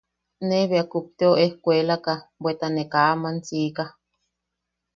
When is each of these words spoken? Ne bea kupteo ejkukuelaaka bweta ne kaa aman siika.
Ne 0.47 0.59
bea 0.69 0.85
kupteo 0.91 1.33
ejkukuelaaka 1.43 2.13
bweta 2.41 2.67
ne 2.71 2.83
kaa 2.91 3.07
aman 3.13 3.37
siika. 3.47 3.83